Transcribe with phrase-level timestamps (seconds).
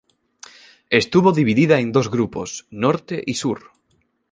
[0.89, 3.71] Estuvo dividida en dos grupos: Norte y Sur.